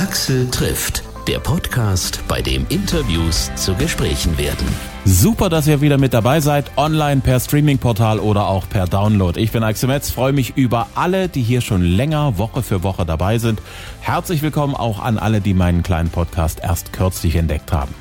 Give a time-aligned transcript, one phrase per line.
[0.00, 4.66] Axel trifft, der Podcast, bei dem Interviews zu Gesprächen werden.
[5.04, 9.38] Super, dass ihr wieder mit dabei seid, online per Streaming-Portal oder auch per Download.
[9.38, 13.04] Ich bin Axel Metz, freue mich über alle, die hier schon länger Woche für Woche
[13.04, 13.60] dabei sind.
[14.00, 17.94] Herzlich willkommen auch an alle, die meinen kleinen Podcast erst kürzlich entdeckt haben.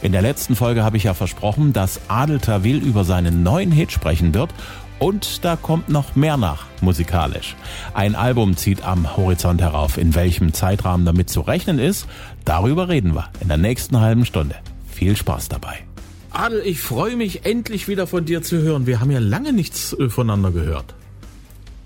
[0.00, 3.92] In der letzten Folge habe ich ja versprochen, dass Adel Tawil über seinen neuen Hit
[3.92, 4.54] sprechen wird
[5.02, 7.56] und da kommt noch mehr nach, musikalisch.
[7.92, 9.98] Ein Album zieht am Horizont herauf.
[9.98, 12.06] In welchem Zeitrahmen damit zu rechnen ist,
[12.44, 14.54] darüber reden wir in der nächsten halben Stunde.
[14.86, 15.80] Viel Spaß dabei.
[16.30, 18.86] Adel, ich freue mich endlich wieder von dir zu hören.
[18.86, 20.94] Wir haben ja lange nichts äh, voneinander gehört.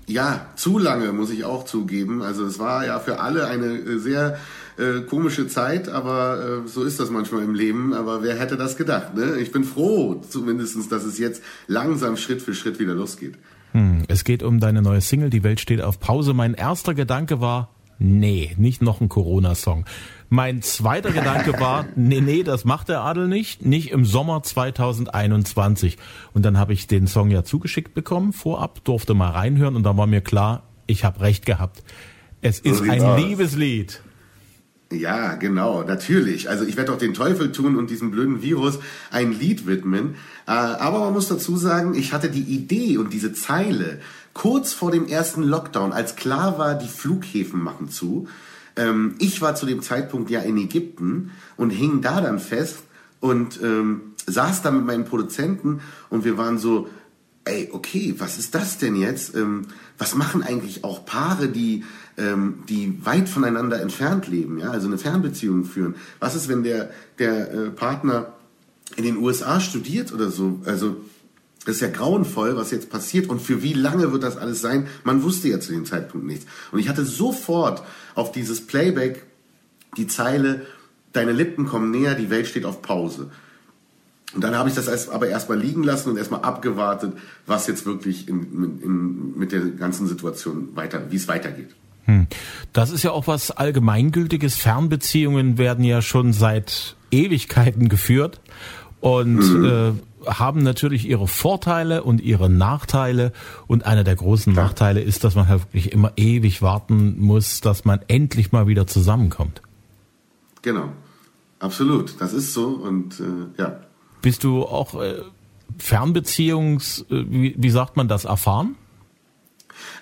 [0.05, 2.21] Ja, zu lange, muss ich auch zugeben.
[2.21, 4.37] Also es war ja für alle eine äh, sehr
[4.77, 7.93] äh, komische Zeit, aber äh, so ist das manchmal im Leben.
[7.93, 9.15] Aber wer hätte das gedacht?
[9.15, 9.37] Ne?
[9.39, 13.35] Ich bin froh zumindestens, dass es jetzt langsam Schritt für Schritt wieder losgeht.
[13.71, 16.33] Hm, es geht um deine neue Single, Die Welt steht auf Pause.
[16.33, 17.69] Mein erster Gedanke war,
[17.99, 19.85] nee, nicht noch ein Corona-Song.
[20.29, 25.97] Mein zweiter Gedanke war, nee, nee, das macht der Adel nicht, nicht im Sommer 2021.
[26.33, 29.97] Und dann habe ich den Song ja zugeschickt bekommen, vorab, durfte mal reinhören und dann
[29.97, 31.83] war mir klar, ich habe recht gehabt.
[32.41, 33.19] Es ist ein aus.
[33.19, 34.01] Liebeslied.
[34.91, 36.49] Ja, genau, natürlich.
[36.49, 38.79] Also ich werde doch den Teufel tun und diesem blöden Virus
[39.11, 40.15] ein Lied widmen.
[40.45, 43.99] Äh, aber man muss dazu sagen, ich hatte die Idee und diese Zeile
[44.33, 48.27] kurz vor dem ersten Lockdown, als klar war, die Flughäfen machen zu.
[48.77, 52.77] Ähm, ich war zu dem Zeitpunkt ja in Ägypten und hing da dann fest
[53.19, 56.87] und ähm, saß da mit meinen Produzenten und wir waren so,
[57.47, 59.35] ey, okay, was ist das denn jetzt?
[59.35, 59.67] Ähm,
[59.97, 61.83] was machen eigentlich auch Paare, die,
[62.17, 65.95] ähm, die weit voneinander entfernt leben, ja, also eine Fernbeziehung führen?
[66.19, 68.33] Was ist, wenn der, der äh, Partner
[68.95, 70.61] in den USA studiert oder so?
[70.65, 70.97] Also,
[71.65, 74.87] das ist ja grauenvoll, was jetzt passiert und für wie lange wird das alles sein?
[75.03, 76.45] Man wusste ja zu dem Zeitpunkt nichts.
[76.71, 77.83] Und ich hatte sofort
[78.15, 79.25] auf dieses Playback
[79.97, 80.65] die Zeile,
[81.11, 83.31] deine Lippen kommen näher, die Welt steht auf Pause.
[84.33, 87.13] Und dann habe ich das aber erstmal liegen lassen und erstmal abgewartet,
[87.45, 91.69] was jetzt wirklich in, in, mit der ganzen Situation weiter, wie es weitergeht.
[92.05, 92.27] Hm.
[92.73, 94.55] Das ist ja auch was Allgemeingültiges.
[94.55, 98.41] Fernbeziehungen werden ja schon seit Ewigkeiten geführt
[98.99, 99.65] und mhm.
[99.65, 99.91] äh,
[100.29, 103.31] haben natürlich ihre Vorteile und ihre Nachteile.
[103.67, 104.65] Und einer der großen Klar.
[104.65, 108.87] Nachteile ist, dass man halt wirklich immer ewig warten muss, dass man endlich mal wieder
[108.87, 109.61] zusammenkommt.
[110.61, 110.89] Genau,
[111.59, 112.19] absolut.
[112.19, 113.79] Das ist so und äh, ja.
[114.27, 115.21] Bist du auch äh,
[115.77, 118.75] Fernbeziehungs, äh, wie, wie sagt man das, erfahren?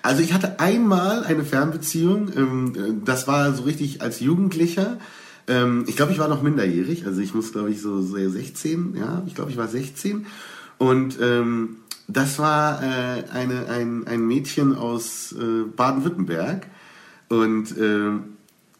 [0.02, 4.98] Also ich hatte einmal eine Fernbeziehung, ähm, äh, das war so richtig als Jugendlicher.
[5.46, 9.22] Ähm, ich glaube, ich war noch minderjährig, also ich muss, glaube ich, so 16, ja,
[9.28, 10.26] ich glaube, ich war 16.
[10.78, 11.76] Und ähm,
[12.08, 16.66] das war äh, eine, ein, ein Mädchen aus äh, Baden-Württemberg.
[17.28, 18.10] Und äh,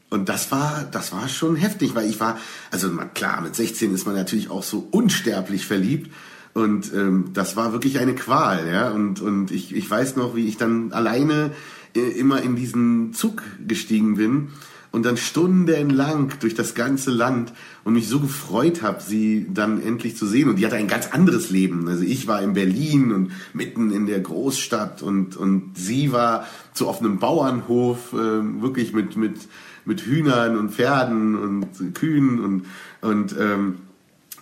[0.09, 2.39] und das war, das war schon heftig, weil ich war,
[2.71, 6.13] also klar, mit 16 ist man natürlich auch so unsterblich verliebt.
[6.55, 8.91] Und ähm, das war wirklich eine Qual, ja.
[8.91, 11.51] Und, und ich, ich weiß noch, wie ich dann alleine
[11.95, 14.49] äh, immer in diesen Zug gestiegen bin
[14.93, 17.53] und dann stundenlang durch das ganze Land
[17.85, 20.49] und mich so gefreut habe, sie dann endlich zu sehen.
[20.49, 21.89] Und die hatte ein ganz anderes Leben.
[21.89, 26.89] Also ich war in Berlin und mitten in der Großstadt und, und sie war so
[26.89, 29.37] auf Bauernhof, äh, wirklich mit, mit
[29.87, 32.67] mit Hühnern und Pferden und Kühen und,
[33.01, 33.79] und, ähm,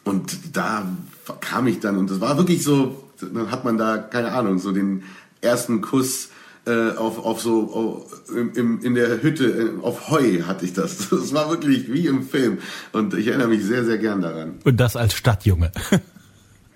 [0.05, 0.87] und da
[1.41, 4.72] kam ich dann und das war wirklich so, dann hat man da, keine Ahnung, so
[4.72, 5.05] den
[5.41, 6.31] ersten Kuss
[6.66, 11.09] äh, auf, auf so auf, im, in der Hütte äh, auf Heu hatte ich das.
[11.10, 12.59] Das war wirklich wie im Film
[12.93, 14.55] und ich erinnere mich sehr, sehr gern daran.
[14.65, 15.72] Und das als Stadtjunge.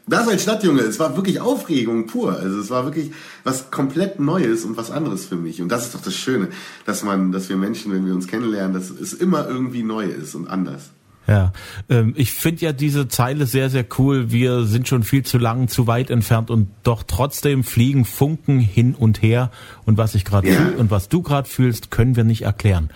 [0.08, 2.38] Das als Stadtjunge, es war wirklich Aufregung pur.
[2.38, 3.12] Also es war wirklich
[3.44, 5.60] was komplett Neues und was anderes für mich.
[5.60, 6.48] Und das ist doch das Schöne,
[6.86, 10.34] dass man, dass wir Menschen, wenn wir uns kennenlernen, dass es immer irgendwie neu ist
[10.34, 10.90] und anders.
[11.28, 11.52] Ja,
[11.90, 14.30] ähm, ich finde ja diese Zeile sehr, sehr cool.
[14.32, 18.94] Wir sind schon viel zu lang, zu weit entfernt und doch trotzdem fliegen Funken hin
[18.94, 19.50] und her.
[19.84, 20.54] Und was ich gerade ja.
[20.54, 22.88] fühle und was du gerade fühlst, können wir nicht erklären.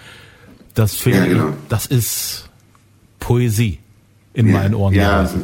[0.72, 1.48] Das finde ja, genau.
[1.69, 2.48] das ist
[3.19, 3.81] Poesie
[4.32, 4.94] in ja, meinen Ohren.
[4.94, 5.37] Ja, also,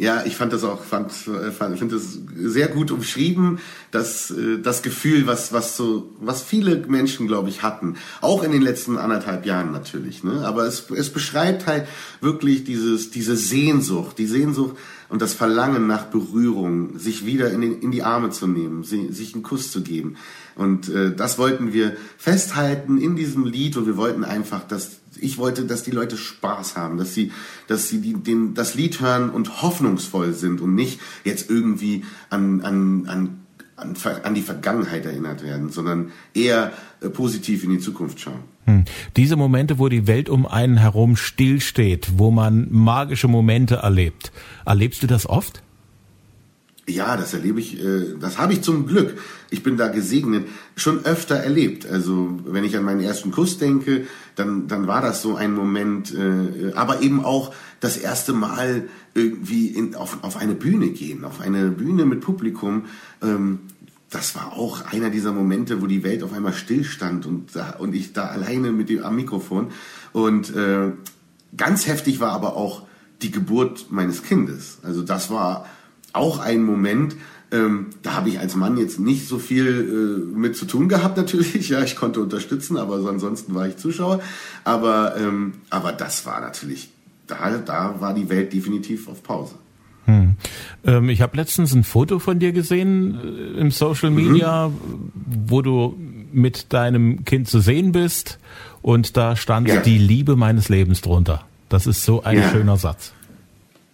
[0.00, 3.58] ja, ich fand das auch, fand, fand finde das sehr gut umschrieben,
[3.90, 7.96] das, äh, das Gefühl, was, was so, was viele Menschen, glaube ich, hatten.
[8.22, 10.46] Auch in den letzten anderthalb Jahren natürlich, ne?
[10.46, 11.86] Aber es, es beschreibt halt
[12.22, 14.74] wirklich dieses, diese Sehnsucht, die Sehnsucht
[15.10, 19.34] und das Verlangen nach Berührung, sich wieder in, den, in die Arme zu nehmen, sich
[19.34, 20.16] einen Kuss zu geben.
[20.60, 25.38] Und äh, das wollten wir festhalten in diesem Lied und wir wollten einfach, dass ich
[25.38, 27.32] wollte, dass die Leute Spaß haben, dass sie,
[27.66, 32.60] dass sie die, den, das Lied hören und hoffnungsvoll sind und nicht jetzt irgendwie an,
[32.60, 33.36] an, an
[33.76, 38.42] an, an die Vergangenheit erinnert werden, sondern eher äh, positiv in die Zukunft schauen.
[38.66, 38.84] Hm.
[39.16, 44.32] Diese Momente, wo die Welt um einen herum stillsteht, wo man magische Momente erlebt,
[44.66, 45.62] erlebst du das oft?
[46.90, 49.18] Ja, das erlebe ich, äh, das habe ich zum Glück.
[49.50, 50.46] Ich bin da gesegnet,
[50.76, 51.86] schon öfter erlebt.
[51.86, 54.06] Also wenn ich an meinen ersten Kuss denke,
[54.36, 59.68] dann, dann war das so ein Moment, äh, aber eben auch das erste Mal irgendwie
[59.68, 62.84] in, auf, auf eine Bühne gehen, auf eine Bühne mit Publikum.
[63.22, 63.60] Ähm,
[64.10, 68.12] das war auch einer dieser Momente, wo die Welt auf einmal stillstand und, und ich
[68.12, 69.68] da alleine mit dem am Mikrofon.
[70.12, 70.90] Und äh,
[71.56, 72.82] ganz heftig war aber auch
[73.22, 74.78] die Geburt meines Kindes.
[74.82, 75.66] Also das war
[76.12, 77.16] auch ein Moment,
[77.52, 81.16] ähm, da habe ich als Mann jetzt nicht so viel äh, mit zu tun gehabt
[81.16, 81.68] natürlich.
[81.70, 84.20] Ja, ich konnte unterstützen, aber ansonsten war ich Zuschauer.
[84.64, 86.90] Aber, ähm, aber das war natürlich,
[87.26, 89.54] da, da war die Welt definitiv auf Pause.
[90.06, 90.36] Hm.
[90.84, 95.12] Ähm, ich habe letztens ein Foto von dir gesehen äh, im Social Media, mhm.
[95.46, 95.96] wo du
[96.32, 98.38] mit deinem Kind zu sehen bist
[98.82, 99.80] und da stand ja.
[99.80, 101.44] die Liebe meines Lebens drunter.
[101.68, 102.50] Das ist so ein ja.
[102.50, 103.12] schöner Satz.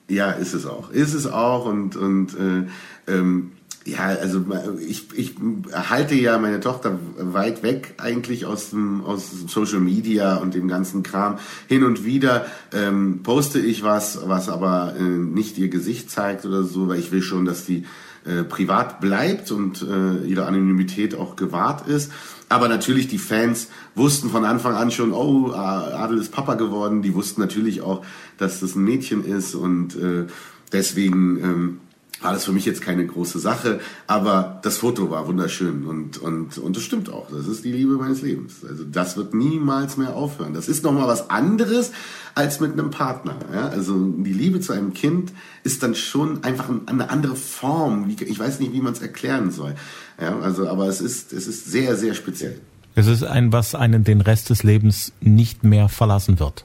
[0.09, 0.91] Ja, ist es auch.
[0.91, 3.53] Ist es auch und, und äh, ähm,
[3.87, 4.45] ja, also
[4.81, 5.37] ich, ich
[5.73, 11.05] halte ja meine Tochter weit weg eigentlich aus dem aus Social Media und dem ganzen
[11.05, 11.39] Kram.
[11.69, 16.65] Hin und wieder ähm, poste ich was, was aber äh, nicht ihr Gesicht zeigt oder
[16.65, 17.85] so, weil ich will schon, dass die
[18.27, 22.13] äh, privat bleibt und äh, ihre Anonymität auch gewahrt ist.
[22.49, 27.03] Aber natürlich die Fans wussten von Anfang an schon, oh, Adel ist Papa geworden.
[27.03, 28.05] Die wussten natürlich auch,
[28.39, 30.27] dass das ein Mädchen ist und äh,
[30.73, 31.81] deswegen ähm,
[32.21, 36.57] war das für mich jetzt keine große Sache, aber das Foto war wunderschön und, und,
[36.57, 37.31] und das stimmt auch.
[37.31, 38.65] Das ist die Liebe meines Lebens.
[38.67, 40.55] Also das wird niemals mehr aufhören.
[40.55, 41.93] Das ist nochmal was anderes
[42.35, 43.37] als mit einem Partner.
[43.53, 43.69] Ja?
[43.69, 45.33] Also die Liebe zu einem Kind
[45.63, 48.09] ist dann schon einfach eine andere Form.
[48.09, 49.75] Ich weiß nicht, wie man es erklären soll.
[50.21, 50.39] Ja?
[50.39, 52.61] Also, aber es ist, es ist sehr, sehr speziell.
[52.95, 56.65] Es ist ein, was einen den Rest des Lebens nicht mehr verlassen wird.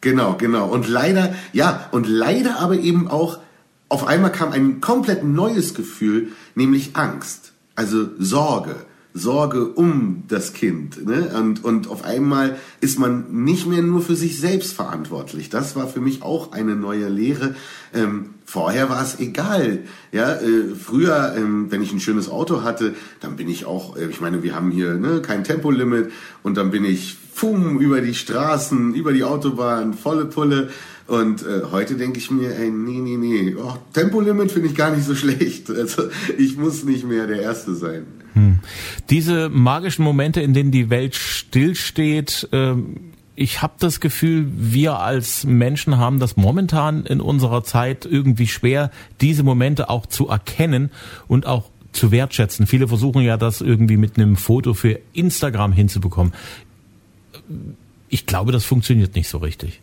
[0.00, 0.66] Genau, genau.
[0.66, 3.38] Und leider, ja, und leider aber eben auch
[3.94, 8.74] auf einmal kam ein komplett neues Gefühl, nämlich Angst, also Sorge.
[9.16, 11.06] Sorge um das Kind.
[11.06, 11.30] Ne?
[11.38, 15.48] Und, und auf einmal ist man nicht mehr nur für sich selbst verantwortlich.
[15.48, 17.54] Das war für mich auch eine neue Lehre.
[17.94, 19.84] Ähm, vorher war es egal.
[20.10, 24.06] Ja, äh, früher, ähm, wenn ich ein schönes Auto hatte, dann bin ich auch, äh,
[24.06, 26.10] ich meine, wir haben hier ne, kein Tempolimit
[26.42, 30.70] und dann bin ich fum über die Straßen, über die Autobahn, volle Pulle
[31.06, 34.94] und äh, heute denke ich mir, ey, nee, nee, nee, oh, Tempolimit finde ich gar
[34.94, 35.70] nicht so schlecht.
[35.70, 36.04] Also
[36.38, 38.06] ich muss nicht mehr der Erste sein.
[38.32, 38.58] Hm.
[39.10, 42.74] Diese magischen Momente, in denen die Welt stillsteht, äh,
[43.36, 48.90] ich habe das Gefühl, wir als Menschen haben das momentan in unserer Zeit irgendwie schwer,
[49.20, 50.90] diese Momente auch zu erkennen
[51.26, 52.66] und auch zu wertschätzen.
[52.66, 56.32] Viele versuchen ja das irgendwie mit einem Foto für Instagram hinzubekommen.
[58.08, 59.80] Ich glaube, das funktioniert nicht so richtig.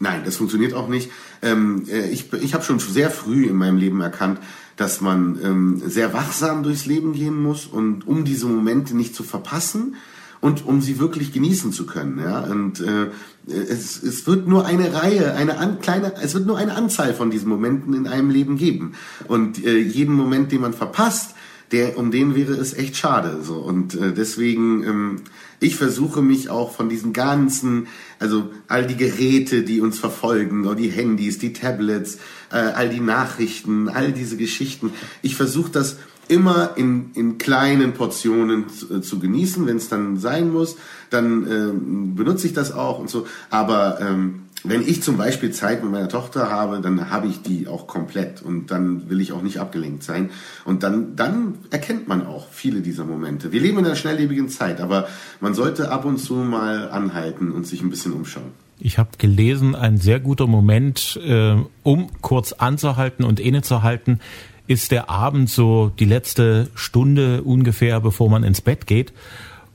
[0.00, 1.10] Nein, das funktioniert auch nicht.
[1.42, 4.40] Ähm, äh, ich ich habe schon sehr früh in meinem Leben erkannt,
[4.76, 9.22] dass man ähm, sehr wachsam durchs Leben gehen muss und um diese Momente nicht zu
[9.22, 9.96] verpassen
[10.40, 12.18] und um sie wirklich genießen zu können.
[12.18, 12.40] Ja?
[12.40, 13.06] Und äh,
[13.46, 17.30] es, es wird nur eine Reihe, eine an, kleine, es wird nur eine Anzahl von
[17.30, 18.92] diesen Momenten in einem Leben geben.
[19.26, 21.34] Und äh, jeden Moment, den man verpasst,
[21.72, 23.38] der, um den wäre es echt schade.
[23.42, 23.54] So.
[23.54, 25.16] Und äh, deswegen, ähm,
[25.60, 27.86] ich versuche mich auch von diesen ganzen,
[28.18, 32.18] also all die Geräte, die uns verfolgen, oder die Handys, die Tablets,
[32.50, 34.92] äh, all die Nachrichten, all diese Geschichten,
[35.22, 35.96] ich versuche das
[36.28, 39.66] immer in, in kleinen Portionen zu, äh, zu genießen.
[39.66, 40.76] Wenn es dann sein muss,
[41.10, 43.26] dann äh, benutze ich das auch und so.
[43.50, 47.68] Aber ähm, wenn ich zum Beispiel Zeit mit meiner Tochter habe, dann habe ich die
[47.68, 50.30] auch komplett und dann will ich auch nicht abgelenkt sein.
[50.64, 53.52] Und dann, dann erkennt man auch viele dieser Momente.
[53.52, 55.06] Wir leben in einer schnelllebigen Zeit, aber
[55.40, 58.52] man sollte ab und zu mal anhalten und sich ein bisschen umschauen.
[58.80, 64.20] Ich habe gelesen, ein sehr guter Moment, äh, um kurz anzuhalten und innezuhalten,
[64.66, 69.12] ist der Abend so die letzte Stunde ungefähr, bevor man ins Bett geht,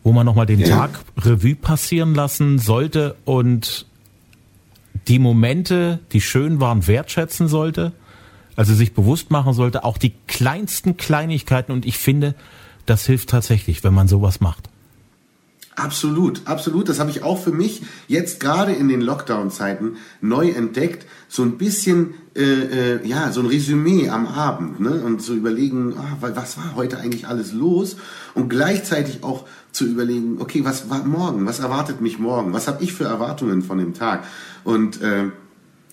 [0.03, 0.67] wo man nochmal den ja.
[0.67, 3.86] Tag Revue passieren lassen sollte und
[5.09, 7.93] die Momente, die schön waren, wertschätzen sollte,
[8.55, 11.71] also sich bewusst machen sollte, auch die kleinsten Kleinigkeiten.
[11.71, 12.35] Und ich finde,
[12.85, 14.69] das hilft tatsächlich, wenn man sowas macht.
[15.75, 16.89] Absolut, absolut.
[16.89, 21.05] Das habe ich auch für mich jetzt gerade in den Lockdown-Zeiten neu entdeckt.
[21.29, 25.01] So ein bisschen, äh, äh, ja, so ein Resümee am Abend, ne?
[25.01, 27.95] Und zu überlegen, ah, was war heute eigentlich alles los?
[28.33, 31.45] Und gleichzeitig auch zu überlegen, okay, was war morgen?
[31.45, 32.53] Was erwartet mich morgen?
[32.53, 34.23] Was habe ich für Erwartungen von dem Tag?
[34.63, 35.25] Und äh,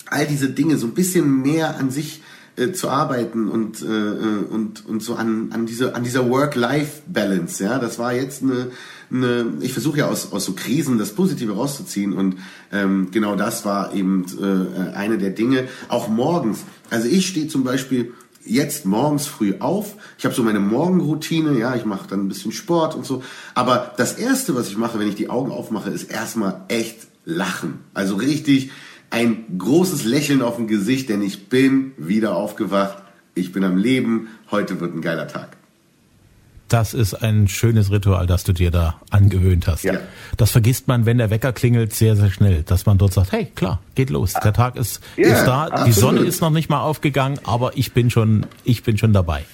[0.06, 2.22] all diese Dinge so ein bisschen mehr an sich
[2.56, 7.62] äh, zu arbeiten und, äh, äh, und, und so an, an, diese, an dieser Work-Life-Balance.
[7.62, 8.70] Ja, das war jetzt eine,
[9.10, 12.36] eine ich versuche ja aus, aus so Krisen das Positive rauszuziehen und
[12.72, 15.68] ähm, genau das war eben äh, eine der Dinge.
[15.88, 16.60] Auch morgens.
[16.88, 18.14] Also ich stehe zum Beispiel
[18.46, 19.96] jetzt morgens früh auf.
[20.18, 23.22] Ich habe so meine Morgenroutine, ja, ich mache dann ein bisschen Sport und so.
[23.54, 27.80] Aber das Erste, was ich mache, wenn ich die Augen aufmache, ist erstmal echt lachen.
[27.94, 28.70] Also richtig
[29.10, 33.02] ein großes Lächeln auf dem Gesicht, denn ich bin wieder aufgewacht.
[33.34, 34.28] Ich bin am Leben.
[34.50, 35.55] Heute wird ein geiler Tag.
[36.68, 39.84] Das ist ein schönes Ritual, das du dir da angewöhnt hast.
[39.84, 39.94] Ja.
[40.36, 43.46] Das vergisst man, wenn der Wecker klingelt, sehr, sehr schnell, dass man dort sagt, hey,
[43.54, 44.32] klar, geht los.
[44.32, 45.86] Der Tag ist, ja, ist da, absolut.
[45.86, 49.44] die Sonne ist noch nicht mal aufgegangen, aber ich bin schon, ich bin schon dabei.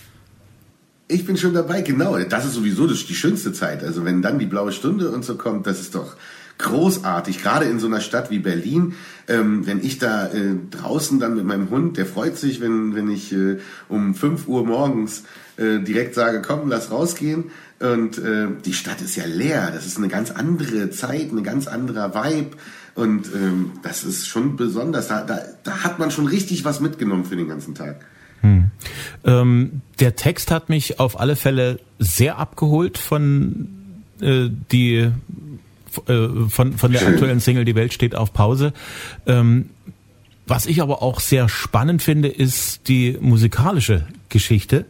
[1.09, 2.19] Ich bin schon dabei, genau.
[2.19, 3.85] Das ist sowieso das, die schönste Zeit.
[3.85, 6.17] Also wenn dann die blaue Stunde und so kommt, das ist doch,
[6.59, 8.95] großartig, gerade in so einer Stadt wie Berlin.
[9.29, 13.11] Ähm, wenn ich da äh, draußen dann mit meinem Hund, der freut sich, wenn, wenn
[13.11, 15.25] ich äh, um 5 Uhr morgens
[15.57, 17.45] äh, direkt sage, komm, lass rausgehen.
[17.81, 19.71] Und äh, die Stadt ist ja leer.
[19.75, 22.57] Das ist eine ganz andere Zeit, ein ganz anderer Vibe.
[22.95, 25.09] Und ähm, das ist schon besonders.
[25.09, 28.05] Da, da, da hat man schon richtig was mitgenommen für den ganzen Tag.
[28.43, 28.71] Hm.
[29.25, 33.69] Ähm, der Text hat mich auf alle Fälle sehr abgeholt von
[34.21, 35.11] äh, die
[36.49, 38.73] von, von der aktuellen Single Die Welt steht auf Pause.
[39.27, 39.71] Ähm,
[40.47, 44.87] was ich aber auch sehr spannend finde, ist die musikalische Geschichte.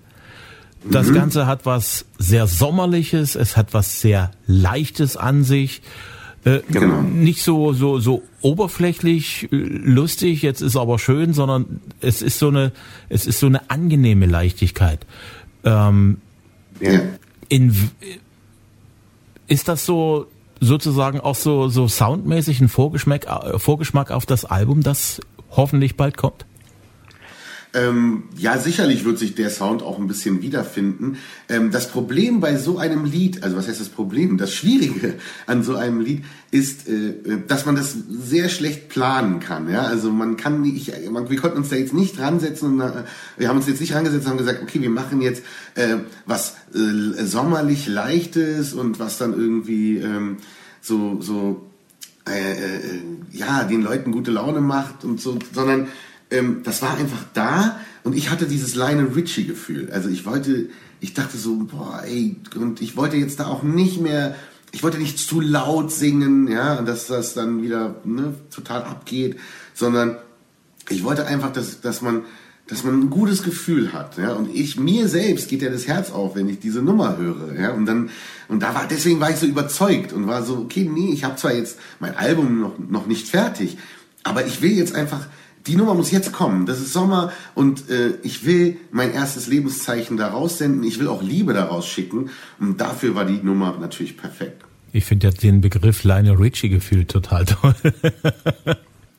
[0.91, 1.15] Das mhm.
[1.15, 5.83] Ganze hat was sehr Sommerliches, es hat was sehr Leichtes an sich.
[6.45, 7.03] Äh, genau.
[7.03, 12.49] Nicht so, so, so oberflächlich äh, lustig, jetzt ist aber schön, sondern es ist so
[12.49, 12.73] eine,
[13.09, 15.07] es ist so eine angenehme Leichtigkeit.
[15.65, 16.19] Ähm,
[16.81, 17.01] ja.
[17.49, 17.91] in,
[19.47, 20.27] ist das so
[20.63, 26.17] sozusagen auch so, so soundmäßig ein Vorgeschmack, äh, Vorgeschmack auf das Album, das hoffentlich bald
[26.17, 26.47] kommt?
[27.75, 31.17] Ähm, ja, sicherlich wird sich der Sound auch ein bisschen wiederfinden.
[31.49, 34.37] Ähm, das Problem bei so einem Lied, also was heißt das Problem?
[34.37, 35.15] Das Schwierige
[35.47, 39.71] an so einem Lied ist, äh, äh dass man das sehr schlecht planen kann.
[39.71, 43.05] Ja, also man kann nicht, man, wir konnten uns da jetzt nicht ransetzen und äh,
[43.39, 45.43] wir haben uns jetzt nicht rangesetzt und haben gesagt, okay, wir machen jetzt
[45.75, 50.37] äh, was äh, sommerlich leichtes und was dann irgendwie ähm,
[50.83, 51.67] so so
[53.33, 55.89] ja den Leuten gute Laune macht und so, sondern
[56.33, 59.91] ähm, das war einfach da und ich hatte dieses Lionel Richie Gefühl.
[59.93, 60.71] Also ich wollte,
[61.01, 64.35] ich dachte so, boah, ey, und ich wollte jetzt da auch nicht mehr,
[64.73, 69.37] ich wollte nicht zu laut singen, ja, dass das dann wieder ne, total abgeht,
[69.75, 70.17] sondern
[70.89, 72.23] ich wollte einfach, dass, dass man,
[72.67, 76.11] dass man ein gutes Gefühl hat, ja, und ich, mir selbst geht ja das Herz
[76.11, 78.11] auf, wenn ich diese Nummer höre, ja, und dann,
[78.49, 81.37] und da war, deswegen war ich so überzeugt und war so, okay, nee, ich habe
[81.37, 83.77] zwar jetzt mein Album noch, noch nicht fertig,
[84.25, 85.27] aber ich will jetzt einfach,
[85.67, 86.67] die Nummer muss jetzt kommen.
[86.67, 90.83] Das ist Sommer und äh, ich will mein erstes Lebenszeichen da raussenden.
[90.85, 92.31] Ich will auch Liebe daraus schicken.
[92.59, 94.65] Und dafür war die Nummer natürlich perfekt.
[94.93, 97.75] Ich finde ja den Begriff Lionel Richie gefühlt total toll.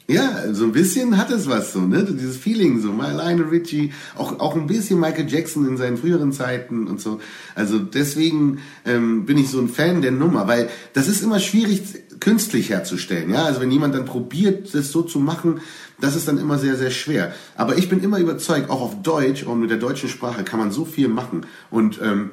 [0.05, 2.03] Ja, so ein bisschen hat es was so, ne?
[2.03, 6.33] Dieses Feeling so, mal Lionel Richie, auch, auch ein bisschen Michael Jackson in seinen früheren
[6.33, 7.21] Zeiten und so.
[7.55, 11.83] Also deswegen ähm, bin ich so ein Fan der Nummer, weil das ist immer schwierig
[12.23, 13.43] künstlich herzustellen, ja?
[13.43, 15.59] Also wenn jemand dann probiert, das so zu machen,
[15.99, 17.33] das ist dann immer sehr, sehr schwer.
[17.57, 20.71] Aber ich bin immer überzeugt, auch auf Deutsch und mit der deutschen Sprache kann man
[20.71, 22.31] so viel machen und ähm,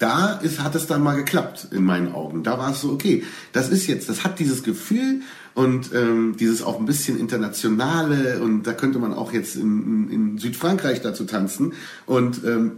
[0.00, 2.42] da ist, hat es dann mal geklappt in meinen Augen.
[2.42, 5.20] Da war es so, okay, das ist jetzt, das hat dieses Gefühl
[5.54, 10.38] und ähm, dieses auch ein bisschen internationale und da könnte man auch jetzt in, in
[10.38, 11.72] Südfrankreich dazu tanzen
[12.06, 12.72] und ähm,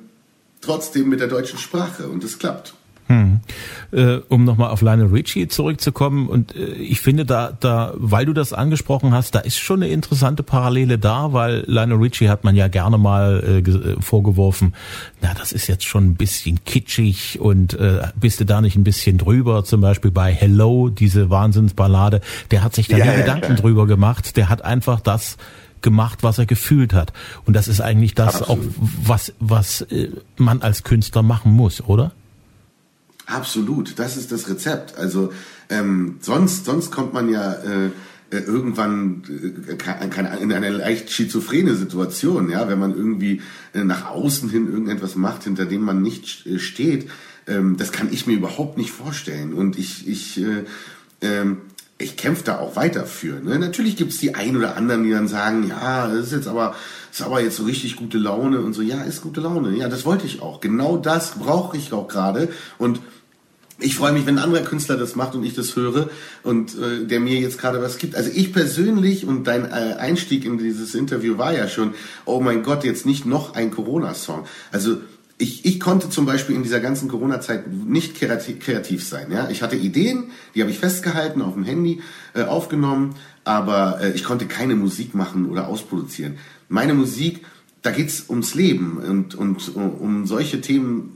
[0.61, 2.75] trotzdem mit der deutschen Sprache und es klappt.
[3.09, 3.39] Hm.
[3.93, 8.33] Äh, um nochmal auf Lionel Richie zurückzukommen und äh, ich finde da, da, weil du
[8.33, 12.57] das angesprochen hast, da ist schon eine interessante Parallele da, weil Lionel Richie hat man
[12.57, 14.75] ja gerne mal äh, äh, vorgeworfen,
[15.23, 18.83] na das ist jetzt schon ein bisschen kitschig und äh, bist du da nicht ein
[18.83, 23.53] bisschen drüber, zum Beispiel bei Hello, diese Wahnsinnsballade, der hat sich da ja, ja, Gedanken
[23.53, 23.57] ja.
[23.57, 25.37] drüber gemacht, der hat einfach das
[25.81, 27.13] gemacht, was er gefühlt hat
[27.45, 28.67] und das ist eigentlich das Absolut.
[28.67, 30.09] auch, was, was äh,
[30.39, 32.11] man als Künstler machen muss, oder?
[33.26, 34.97] Absolut, das ist das Rezept.
[34.97, 35.33] Also
[35.68, 37.87] ähm, sonst, sonst kommt man ja äh,
[38.30, 43.42] äh irgendwann äh, in eine leicht schizophrene Situation, ja, wenn man irgendwie
[43.75, 47.11] äh, nach außen hin irgendetwas macht, hinter dem man nicht äh, steht.
[47.49, 49.52] Ähm, das kann ich mir überhaupt nicht vorstellen.
[49.52, 50.64] Und ich, ich, äh,
[51.21, 51.59] ähm,
[51.99, 53.40] ich kämpfe da auch weiter für.
[53.40, 53.59] Ne?
[53.59, 56.75] Natürlich gibt's die ein oder anderen, die dann sagen, ja, das ist jetzt aber,
[57.11, 58.83] ist aber jetzt so richtig gute Laune und so.
[58.83, 59.76] Ja, ist gute Laune.
[59.76, 60.61] Ja, das wollte ich auch.
[60.61, 62.50] Genau das brauche ich auch gerade.
[62.78, 63.00] Und
[63.78, 66.09] ich freue mich, wenn ein anderer Künstler das macht und ich das höre
[66.42, 68.14] und äh, der mir jetzt gerade was gibt.
[68.14, 72.62] Also ich persönlich und dein äh, Einstieg in dieses Interview war ja schon, oh mein
[72.62, 74.47] Gott, jetzt nicht noch ein Corona-Song.
[74.73, 74.99] Also
[75.38, 79.30] ich, ich konnte zum Beispiel in dieser ganzen Corona-Zeit nicht kreativ, kreativ sein.
[79.30, 79.50] Ja?
[79.50, 82.00] Ich hatte Ideen, die habe ich festgehalten auf dem Handy,
[82.35, 83.14] äh, aufgenommen,
[83.45, 86.38] aber äh, ich konnte keine Musik machen oder ausproduzieren.
[86.68, 87.42] Meine Musik
[87.87, 91.15] da geht's ums Leben und, und um solche Themen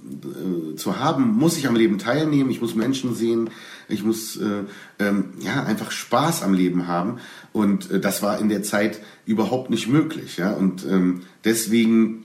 [0.50, 3.50] äh, zu haben, muss ich am Leben teilnehmen, ich muss Menschen sehen,
[3.88, 4.64] ich muss äh,
[4.98, 7.18] ähm, ja einfach Spaß am Leben haben
[7.52, 10.36] und äh, das war in der Zeit überhaupt nicht möglich.
[10.36, 10.52] Ja?
[10.52, 12.24] Und ähm, deswegen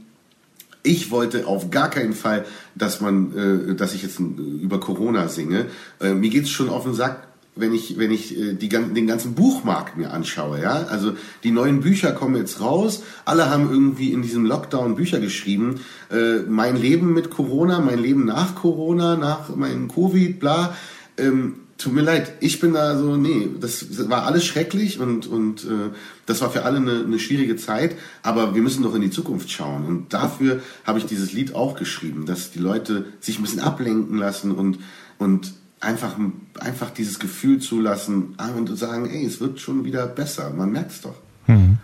[0.86, 5.66] ich wollte auf gar keinen Fall, dass man, äh, dass ich jetzt über Corona singe.
[6.00, 9.34] Äh, mir geht's schon auf den Sack, wenn ich, wenn ich äh, die, den ganzen
[9.34, 14.22] Buchmarkt mir anschaue, ja, also die neuen Bücher kommen jetzt raus, alle haben irgendwie in
[14.22, 15.80] diesem Lockdown Bücher geschrieben,
[16.12, 20.76] äh, mein Leben mit Corona, mein Leben nach Corona, nach meinem Covid, bla,
[21.18, 25.66] ähm, tut mir leid, ich bin da so, nee, das war alles schrecklich und, und
[25.66, 25.92] äh,
[26.26, 29.52] das war für alle eine, eine schwierige Zeit, aber wir müssen doch in die Zukunft
[29.52, 29.86] schauen.
[29.86, 34.18] Und dafür habe ich dieses Lied auch geschrieben, dass die Leute sich ein bisschen ablenken
[34.18, 34.80] lassen und,
[35.18, 35.54] und
[35.86, 36.16] einfach,
[36.60, 40.50] einfach dieses Gefühl zulassen und sagen, ey, es wird schon wieder besser.
[40.52, 41.16] Man merkt es doch.
[41.46, 41.78] Hm.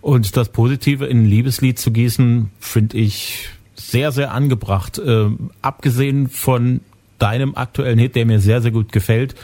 [0.00, 4.98] Und das Positive in ein Liebeslied zu gießen, finde ich sehr, sehr angebracht.
[4.98, 5.30] Äh,
[5.62, 6.80] abgesehen von
[7.18, 9.34] deinem aktuellen Hit, der mir sehr, sehr gut gefällt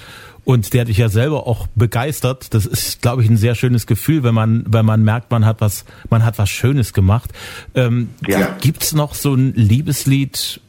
[0.45, 2.53] und der dich ja selber auch begeistert.
[2.53, 5.61] Das ist, glaube ich, ein sehr schönes Gefühl, wenn man, wenn man merkt, man hat
[5.61, 7.31] was, man hat was Schönes gemacht.
[7.75, 8.57] Ähm, ja.
[8.61, 10.61] Gibt's noch so ein Liebeslied,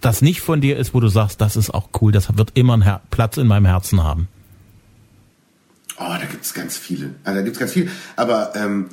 [0.00, 2.74] das nicht von dir ist, wo du sagst, das ist auch cool, das wird immer
[2.74, 4.28] einen Her Platz in meinem Herzen haben?
[5.98, 7.14] Oh, da gibt es ganz viele.
[7.24, 7.90] Also da gibt es ganz viele.
[8.16, 8.88] Aber ähm,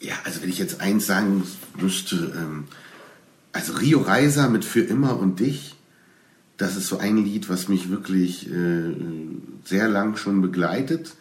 [0.00, 1.42] ja, also wenn ich jetzt eins sagen
[1.80, 2.64] müsste, ähm,
[3.52, 5.74] also Rio Reiser mit Für immer und dich,
[6.58, 8.94] das ist so ein Lied, was mich wirklich äh,
[9.64, 11.14] sehr lang schon begleitet,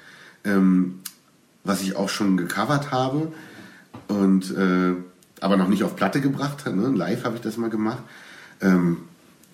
[0.43, 0.99] ähm,
[1.63, 3.31] was ich auch schon gecovert habe
[4.07, 4.93] und äh,
[5.39, 6.75] aber noch nicht auf Platte gebracht habe.
[6.75, 6.89] Ne?
[6.89, 8.03] Live habe ich das mal gemacht.
[8.61, 8.97] Ähm,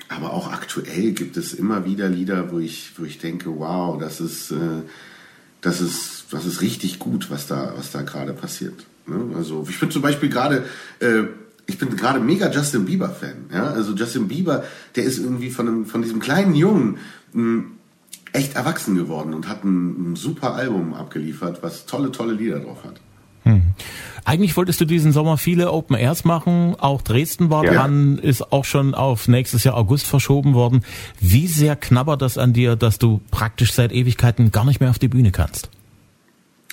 [0.09, 4.21] aber auch aktuell gibt es immer wieder Lieder, wo ich, wo ich denke, wow, das
[4.21, 4.83] ist, äh,
[5.61, 8.85] das ist, das ist richtig gut, was da, was da gerade passiert.
[9.07, 9.35] Ne?
[9.35, 10.65] Also ich bin zum Beispiel gerade,
[10.99, 11.23] äh,
[11.65, 13.45] ich bin gerade mega Justin Bieber Fan.
[13.51, 13.71] Ja?
[13.71, 16.97] Also Justin Bieber, der ist irgendwie von, einem, von diesem kleinen Jungen
[17.33, 17.65] mh, hm,
[18.33, 22.83] echt erwachsen geworden und hat ein, ein super Album abgeliefert, was tolle, tolle Lieder drauf
[22.83, 22.99] hat.
[24.25, 26.75] Eigentlich wolltest du diesen Sommer viele Open Airs machen.
[26.79, 27.73] Auch Dresden war ja.
[27.73, 30.83] dran, ist auch schon auf nächstes Jahr August verschoben worden.
[31.19, 34.99] Wie sehr knabbert das an dir, dass du praktisch seit Ewigkeiten gar nicht mehr auf
[34.99, 35.69] die Bühne kannst?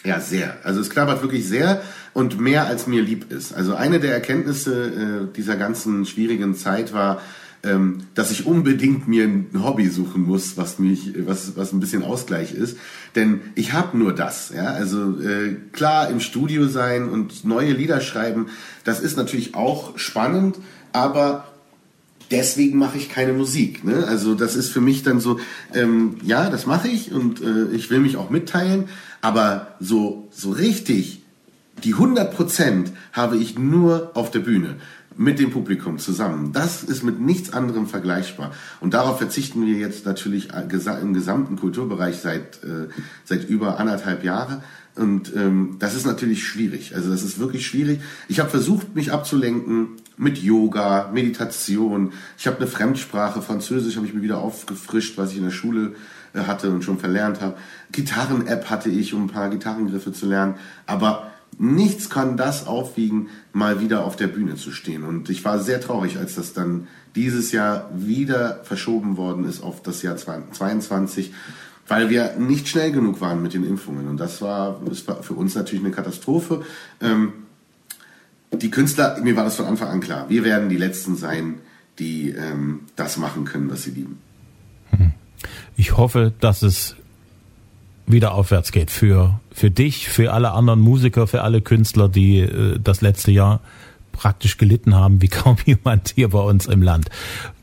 [0.05, 0.57] Ja, sehr.
[0.63, 1.83] Also es knabbert wirklich sehr
[2.15, 3.53] und mehr als mir lieb ist.
[3.53, 7.21] Also eine der Erkenntnisse äh, dieser ganzen schwierigen Zeit war,
[7.63, 12.03] ähm, dass ich unbedingt mir ein Hobby suchen muss, was mich, was, was ein bisschen
[12.03, 12.79] Ausgleich ist.
[13.15, 14.51] Denn ich habe nur das.
[14.55, 14.67] Ja?
[14.67, 18.47] Also äh, klar, im Studio sein und neue Lieder schreiben,
[18.85, 20.57] das ist natürlich auch spannend,
[20.93, 21.49] aber
[22.31, 23.85] deswegen mache ich keine Musik.
[23.85, 24.05] Ne?
[24.07, 25.39] Also das ist für mich dann so,
[25.75, 28.89] ähm, ja, das mache ich und äh, ich will mich auch mitteilen,
[29.21, 31.23] aber so, so richtig,
[31.85, 34.77] die 100 Prozent habe ich nur auf der Bühne
[35.17, 36.53] mit dem Publikum zusammen.
[36.53, 38.53] Das ist mit nichts anderem vergleichbar.
[38.81, 42.89] Und darauf verzichten wir jetzt natürlich im gesamten Kulturbereich seit, äh,
[43.25, 44.63] seit über anderthalb Jahren.
[44.97, 46.95] Und ähm, das ist natürlich schwierig.
[46.95, 48.01] Also das ist wirklich schwierig.
[48.29, 52.13] Ich habe versucht, mich abzulenken mit Yoga, Meditation.
[52.37, 55.95] Ich habe eine Fremdsprache, Französisch habe ich mir wieder aufgefrischt, was ich in der Schule
[56.35, 57.57] äh, hatte und schon verlernt habe.
[57.93, 60.55] Gitarren-App hatte ich, um ein paar Gitarrengriffe zu lernen.
[60.87, 65.05] Aber nichts kann das aufwiegen, mal wieder auf der Bühne zu stehen.
[65.05, 69.83] Und ich war sehr traurig, als das dann dieses Jahr wieder verschoben worden ist auf
[69.83, 71.33] das Jahr 2022,
[71.89, 74.09] weil wir nicht schnell genug waren mit den Impfungen.
[74.09, 76.63] Und das war, das war für uns natürlich eine Katastrophe.
[77.01, 77.33] Ähm,
[78.53, 81.61] die Künstler, mir war das von Anfang an klar, wir werden die Letzten sein,
[81.99, 84.19] die ähm, das machen können, was sie lieben.
[85.77, 86.97] Ich hoffe, dass es
[88.13, 92.79] wieder aufwärts geht für, für dich, für alle anderen Musiker, für alle Künstler, die äh,
[92.83, 93.61] das letzte Jahr
[94.13, 97.09] praktisch gelitten haben, wie kaum jemand hier bei uns im Land,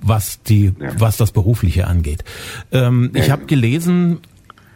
[0.01, 0.91] was die, ja.
[0.99, 2.23] was das Berufliche angeht.
[2.71, 3.23] Ähm, ja.
[3.23, 4.19] Ich habe gelesen,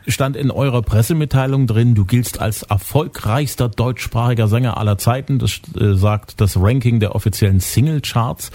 [0.08, 5.40] stand in eurer Pressemitteilung drin, du giltst als erfolgreichster deutschsprachiger Sänger aller Zeiten.
[5.40, 8.52] Das äh, sagt das Ranking der offiziellen Singlecharts.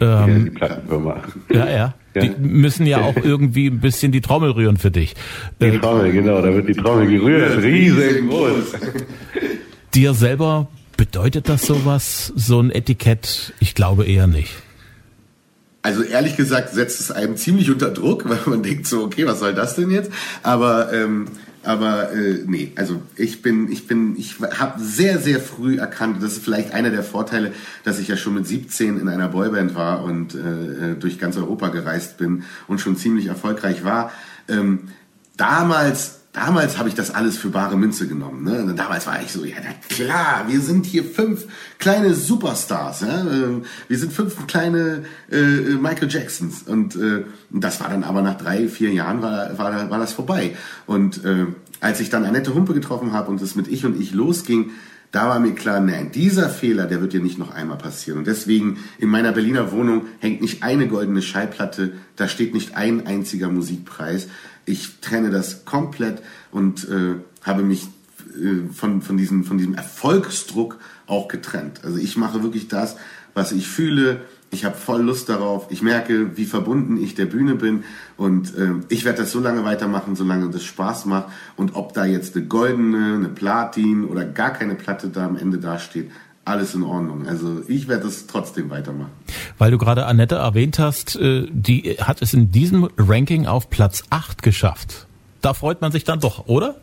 [0.00, 1.16] Ähm, die Plattenfirma.
[1.52, 1.94] Ja, ja.
[2.14, 2.22] Ja.
[2.22, 5.14] Die müssen ja auch irgendwie ein bisschen die Trommel rühren für dich.
[5.60, 8.72] Die äh, Trommel, genau, da wird die Trommel gerührt, riesengroß.
[9.94, 13.54] Dir selber bedeutet das sowas, so ein Etikett?
[13.60, 14.52] Ich glaube eher nicht.
[15.82, 19.40] also ehrlich gesagt setzt es einem ziemlich unter Druck, weil man denkt so, okay, was
[19.40, 20.10] soll das denn jetzt?
[20.42, 21.26] Aber ähm,
[21.62, 26.32] aber äh, nee, also ich bin, ich bin, ich habe sehr, sehr früh erkannt, das
[26.32, 27.52] ist vielleicht einer der Vorteile,
[27.84, 31.36] dass ich ja schon mit 17 in einer Boyband war und äh, äh, durch ganz
[31.36, 34.10] Europa gereist bin und schon ziemlich erfolgreich war.
[34.48, 34.88] Ähm,
[35.36, 38.44] damals damals habe ich das alles für bare Münze genommen.
[38.44, 38.74] Ne?
[38.74, 41.46] Damals war ich so, ja na klar, wir sind hier fünf
[41.78, 43.00] kleine Superstars.
[43.00, 43.20] Ja?
[43.20, 46.62] Ähm, wir sind fünf kleine äh, Michael Jacksons.
[46.62, 50.56] Und äh, das war dann aber nach drei, vier Jahren war, war, war das vorbei.
[50.86, 51.46] Und äh,
[51.80, 54.70] als ich dann Annette Humpe getroffen habe und es mit Ich und Ich losging,
[55.12, 58.18] da war mir klar, nein, dieser Fehler, der wird dir nicht noch einmal passieren.
[58.18, 63.06] Und deswegen in meiner Berliner Wohnung hängt nicht eine goldene Schallplatte, da steht nicht ein
[63.06, 64.28] einziger Musikpreis.
[64.66, 67.88] Ich trenne das komplett und äh, habe mich
[68.36, 71.80] äh, von, von, diesem, von diesem Erfolgsdruck auch getrennt.
[71.82, 72.96] Also ich mache wirklich das,
[73.34, 74.22] was ich fühle.
[74.52, 75.66] Ich habe voll Lust darauf.
[75.70, 77.84] Ich merke, wie verbunden ich der Bühne bin.
[78.16, 81.28] Und äh, ich werde das so lange weitermachen, solange das Spaß macht.
[81.56, 85.58] Und ob da jetzt eine goldene, eine Platin oder gar keine Platte da am Ende
[85.58, 86.10] dasteht,
[86.44, 87.28] alles in Ordnung.
[87.28, 89.12] Also ich werde es trotzdem weitermachen.
[89.58, 94.02] Weil du gerade Annette erwähnt hast, äh, die hat es in diesem Ranking auf Platz
[94.10, 95.06] 8 geschafft.
[95.42, 96.76] Da freut man sich dann doch, oder?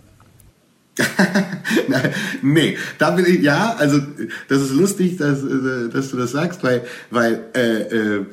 [2.42, 4.00] Nee, da bin ich, ja, also
[4.48, 8.26] das ist lustig, dass, äh, dass du das sagst, weil, weil äh, äh,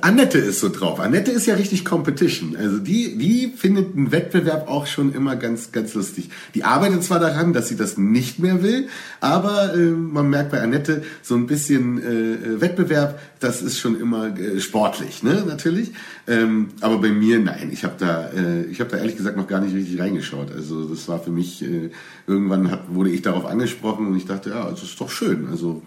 [0.00, 1.00] Annette ist so drauf.
[1.00, 2.56] Annette ist ja richtig Competition.
[2.56, 6.30] Also die, die findet einen Wettbewerb auch schon immer ganz, ganz lustig.
[6.54, 8.88] Die arbeitet zwar daran, dass sie das nicht mehr will,
[9.20, 14.38] aber äh, man merkt bei Annette so ein bisschen äh, Wettbewerb, das ist schon immer
[14.38, 15.92] äh, sportlich, ne, natürlich.
[16.26, 19.46] Ähm, aber bei mir, nein, ich habe da, äh, ich habe da ehrlich gesagt noch
[19.46, 20.52] gar nicht richtig reingeschaut.
[20.52, 21.90] Also das war für mich, äh,
[22.26, 25.48] irgendwann hat, wurde ich darauf angesprochen und ich dachte, ja, das ist doch schön.
[25.50, 25.82] Also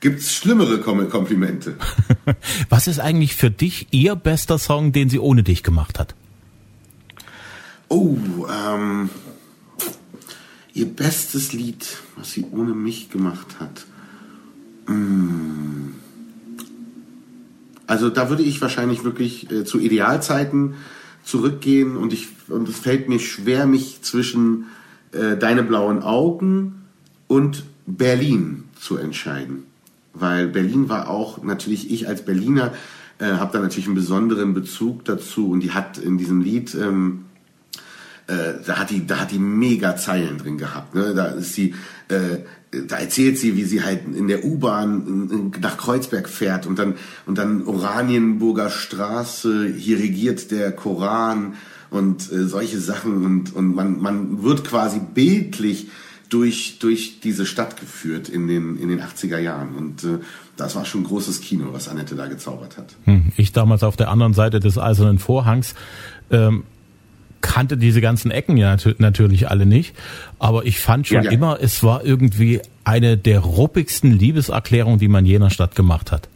[0.00, 1.74] gibt's schlimmere Komplimente.
[2.68, 6.14] Was ist eigentlich für dich Ihr bester Song, den sie ohne dich gemacht hat?
[7.88, 8.16] Oh,
[8.50, 9.10] ähm,
[10.74, 13.86] ihr bestes Lied, was sie ohne mich gemacht hat.
[14.86, 15.94] Mmh.
[17.86, 20.74] Also da würde ich wahrscheinlich wirklich äh, zu Idealzeiten
[21.24, 24.66] zurückgehen und ich und es fällt mir schwer, mich zwischen
[25.12, 26.82] äh, Deine blauen Augen
[27.28, 29.64] und Berlin zu entscheiden.
[30.14, 32.72] Weil Berlin war auch natürlich ich als Berliner
[33.18, 37.26] äh, habe da natürlich einen besonderen Bezug dazu und die hat in diesem Lied ähm,
[38.26, 41.14] äh, da hat die da hat die mega Zeilen drin gehabt ne?
[41.14, 41.74] da ist sie
[42.08, 42.38] äh,
[42.88, 47.38] da erzählt sie, wie sie halt in der U-Bahn nach Kreuzberg fährt und dann, und
[47.38, 51.54] dann Oranienburger Straße, hier regiert der Koran
[51.90, 55.88] und äh, solche Sachen und, und man, man wird quasi bildlich
[56.28, 60.18] durch, durch diese Stadt geführt in den, in den 80er Jahren und äh,
[60.56, 62.96] das war schon großes Kino, was Annette da gezaubert hat.
[63.04, 65.74] Hm, ich damals auf der anderen Seite des Eisernen Vorhangs
[66.30, 66.64] ähm,
[67.40, 69.94] kannte diese ganzen Ecken ja natürlich alle nicht,
[70.38, 71.30] aber ich fand schon ja, ja.
[71.30, 76.28] immer, es war irgendwie eine der ruppigsten Liebeserklärungen, die man jener Stadt gemacht hat.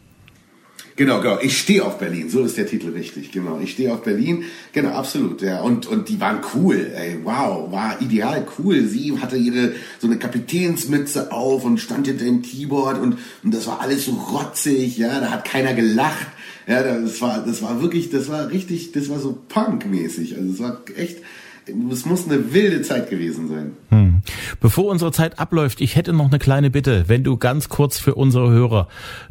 [1.00, 1.38] Genau, genau.
[1.40, 2.28] Ich stehe auf Berlin.
[2.28, 3.32] So ist der Titel richtig.
[3.32, 3.58] Genau.
[3.58, 4.44] Ich stehe auf Berlin.
[4.72, 5.40] Genau, absolut.
[5.40, 5.62] Ja.
[5.62, 6.92] Und, und die waren cool.
[6.94, 8.84] Ey, wow, war ideal cool.
[8.84, 13.66] Sie hatte ihre, so eine Kapitänsmütze auf und stand hinter dem Keyboard und, und das
[13.66, 14.98] war alles so rotzig.
[14.98, 16.26] Ja, da hat keiner gelacht.
[16.66, 20.36] Ja, das war, das war wirklich, das war richtig, das war so Punk-mäßig.
[20.36, 21.20] Also es war echt,
[21.64, 23.72] es muss eine wilde Zeit gewesen sein.
[23.88, 24.20] Hm.
[24.60, 28.16] Bevor unsere Zeit abläuft, ich hätte noch eine kleine Bitte, wenn du ganz kurz für
[28.16, 28.88] unsere Hörer,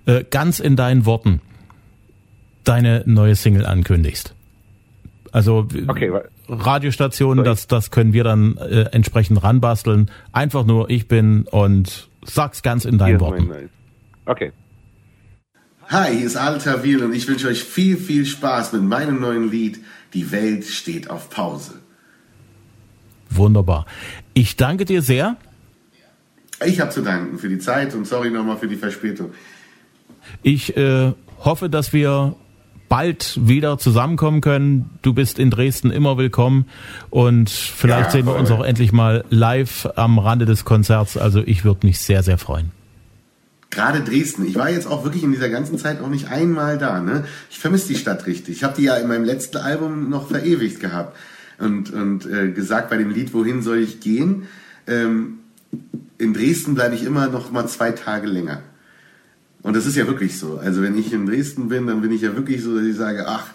[0.08, 1.42] äh, ganz in deinen Worten,
[2.70, 4.36] deine neue Single ankündigst.
[5.32, 6.12] Also okay,
[6.48, 10.10] Radiostationen, das, das können wir dann äh, entsprechend ranbasteln.
[10.32, 13.70] Einfach nur, ich bin und sag's ganz in deinen Worten.
[14.26, 14.52] Okay.
[15.88, 19.50] Hi, hier ist Alter Wiel und ich wünsche euch viel, viel Spaß mit meinem neuen
[19.50, 19.80] Lied
[20.14, 21.74] Die Welt steht auf Pause.
[23.32, 23.86] Wunderbar.
[24.34, 25.38] Ich danke dir sehr.
[26.66, 29.32] Ich habe zu danken für die Zeit und sorry nochmal für die Verspätung.
[30.44, 32.36] Ich äh, hoffe, dass wir
[32.90, 34.90] bald wieder zusammenkommen können.
[35.02, 36.66] Du bist in Dresden immer willkommen
[37.10, 41.16] und vielleicht ja, sehen wir uns auch endlich mal live am Rande des Konzerts.
[41.16, 42.72] Also ich würde mich sehr, sehr freuen
[43.72, 44.46] gerade Dresden.
[44.46, 47.02] Ich war jetzt auch wirklich in dieser ganzen Zeit auch nicht einmal da.
[47.02, 47.26] Ne?
[47.50, 48.58] Ich vermisse die Stadt richtig.
[48.58, 51.16] Ich habe die ja in meinem letzten Album noch verewigt gehabt
[51.60, 54.48] und, und äh, gesagt bei dem Lied, wohin soll ich gehen?
[54.88, 55.40] Ähm,
[56.18, 58.62] in Dresden bleibe ich immer noch mal zwei Tage länger.
[59.62, 60.58] Und das ist ja wirklich so.
[60.58, 63.28] Also wenn ich in Dresden bin, dann bin ich ja wirklich so, dass ich sage,
[63.28, 63.48] ach,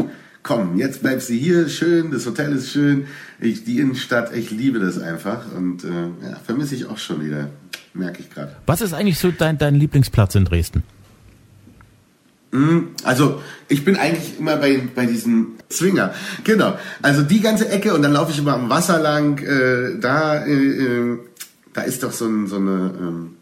[0.43, 3.07] komm, jetzt bleibst du hier, schön, das Hotel ist schön,
[3.41, 7.49] ich, die Innenstadt, ich liebe das einfach und äh, ja, vermisse ich auch schon wieder
[7.95, 8.55] merke ich gerade.
[8.67, 10.83] Was ist eigentlich so dein, dein Lieblingsplatz in Dresden?
[12.53, 16.15] Hm, also ich bin eigentlich immer bei, bei diesem Zwinger.
[16.45, 16.79] Genau.
[17.03, 19.39] Also die ganze Ecke und dann laufe ich immer am Wasser lang.
[19.39, 21.19] Äh, da, äh, äh,
[21.73, 22.95] da ist doch so, ein, so eine...
[23.01, 23.37] Ähm,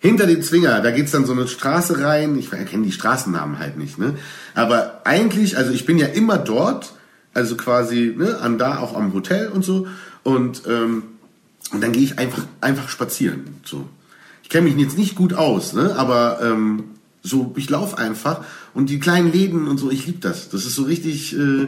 [0.00, 2.36] hinter dem Zwinger, da geht's dann so eine Straße rein.
[2.38, 4.16] Ich erkenne die Straßennamen halt nicht, ne?
[4.54, 6.94] Aber eigentlich, also ich bin ja immer dort,
[7.34, 9.86] also quasi ne, an da auch am Hotel und so.
[10.22, 11.02] Und ähm,
[11.72, 13.60] und dann gehe ich einfach einfach spazieren.
[13.64, 13.88] So,
[14.42, 15.94] ich kenne mich jetzt nicht gut aus, ne?
[15.96, 16.84] Aber ähm,
[17.22, 20.48] so, ich laufe einfach und die kleinen Läden und so, ich liebe das.
[20.48, 21.66] Das ist so richtig äh,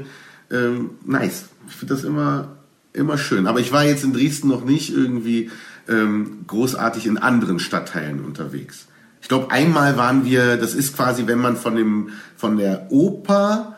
[0.50, 1.44] äh, nice.
[1.68, 2.56] Ich finde das immer
[2.94, 3.46] immer schön.
[3.46, 5.50] Aber ich war jetzt in Dresden noch nicht irgendwie
[5.88, 8.86] ähm, großartig in anderen Stadtteilen unterwegs.
[9.20, 13.76] Ich glaube, einmal waren wir, das ist quasi, wenn man von dem von der Oper,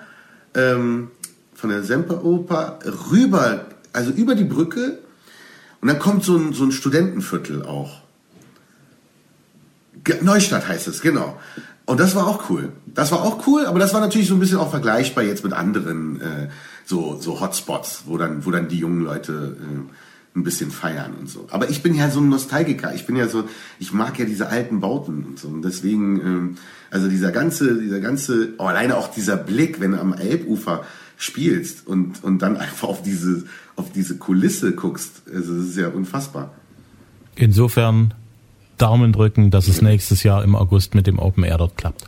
[0.54, 1.10] ähm,
[1.54, 2.78] von der Semperoper
[3.10, 4.98] rüber, also über die Brücke,
[5.80, 8.00] und dann kommt so ein, so ein Studentenviertel auch.
[10.22, 11.38] Neustadt heißt es, genau.
[11.84, 12.72] Und das war auch cool.
[12.86, 15.52] Das war auch cool, aber das war natürlich so ein bisschen auch vergleichbar jetzt mit
[15.52, 16.48] anderen äh,
[16.86, 19.94] so, so Hotspots, wo dann, wo dann die jungen Leute äh,
[20.36, 21.46] ein bisschen feiern und so.
[21.50, 22.94] Aber ich bin ja so ein Nostalgiker.
[22.94, 23.44] Ich bin ja so,
[23.78, 25.48] ich mag ja diese alten Bauten und so.
[25.48, 26.56] Und deswegen, ähm,
[26.90, 30.84] also dieser ganze, dieser ganze, oh, alleine auch dieser Blick, wenn du am Elbufer
[31.16, 33.44] spielst und, und dann einfach auf diese,
[33.76, 36.52] auf diese Kulisse guckst, also das ist ja unfassbar.
[37.36, 38.14] Insofern
[38.78, 42.06] Daumen drücken, dass es nächstes Jahr im August mit dem Open Air dort klappt.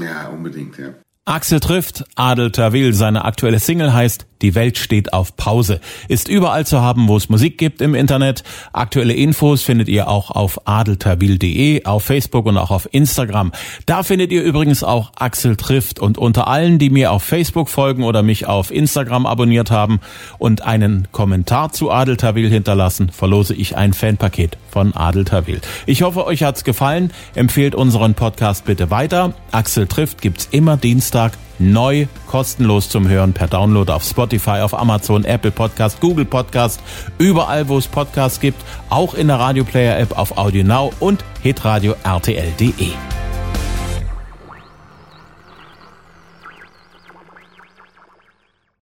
[0.00, 0.94] Ja, unbedingt, ja.
[1.26, 5.82] Axel trifft, Adel Tawil, seine aktuelle Single heißt Die Welt steht auf Pause.
[6.08, 8.42] Ist überall zu haben, wo es Musik gibt im Internet.
[8.72, 13.52] Aktuelle Infos findet ihr auch auf adeltawil.de, auf Facebook und auch auf Instagram.
[13.84, 18.02] Da findet ihr übrigens auch Axel trifft und unter allen, die mir auf Facebook folgen
[18.02, 20.00] oder mich auf Instagram abonniert haben
[20.38, 25.60] und einen Kommentar zu Adel Tawil hinterlassen, verlose ich ein Fanpaket von Adel Tawil.
[25.84, 27.12] Ich hoffe, euch hat's gefallen.
[27.34, 29.34] Empfehlt unseren Podcast bitte weiter.
[29.52, 31.09] Axel trifft gibt's immer Dienstag
[31.58, 36.80] neu kostenlos zum Hören per Download auf Spotify, auf Amazon, Apple Podcast, Google Podcast,
[37.18, 41.24] überall wo es Podcasts gibt, auch in der Radio Player App auf Audio Now und
[41.42, 42.92] hitradio rtl.de.